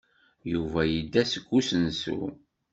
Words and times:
Yuba 0.51 0.81
yedda 0.85 1.23
seg 1.31 1.45
usensu. 1.57 2.19